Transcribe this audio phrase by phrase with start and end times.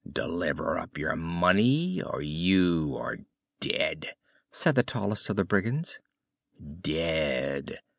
[0.11, 3.17] "Deliver up your money or you are
[3.59, 4.15] dead,"
[4.51, 5.99] said the tallest of the brigands.
[6.81, 7.79] "Dead!"